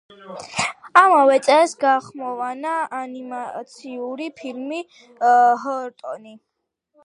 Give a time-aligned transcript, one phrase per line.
[1.01, 4.83] ამავე წელს გაახმოვანა ანიმაციური ფილმი
[5.69, 6.39] „ჰორტონი“.